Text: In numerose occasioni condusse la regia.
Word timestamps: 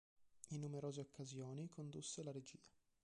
In 0.47 0.61
numerose 0.61 0.99
occasioni 0.99 1.67
condusse 1.69 2.23
la 2.23 2.31
regia. 2.31 2.57